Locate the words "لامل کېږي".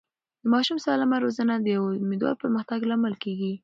2.89-3.53